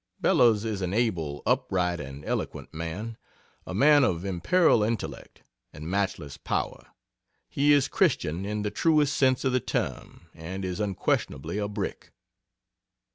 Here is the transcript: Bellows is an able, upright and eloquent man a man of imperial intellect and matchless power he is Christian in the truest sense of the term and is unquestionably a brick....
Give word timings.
Bellows 0.19 0.65
is 0.65 0.81
an 0.81 0.95
able, 0.95 1.43
upright 1.45 1.99
and 1.99 2.25
eloquent 2.25 2.73
man 2.73 3.17
a 3.67 3.73
man 3.75 4.03
of 4.03 4.25
imperial 4.25 4.81
intellect 4.81 5.43
and 5.73 5.87
matchless 5.87 6.37
power 6.37 6.87
he 7.47 7.71
is 7.71 7.87
Christian 7.87 8.43
in 8.43 8.63
the 8.63 8.71
truest 8.71 9.15
sense 9.15 9.45
of 9.45 9.53
the 9.53 9.59
term 9.59 10.25
and 10.33 10.65
is 10.65 10.79
unquestionably 10.79 11.59
a 11.59 11.67
brick.... 11.67 12.13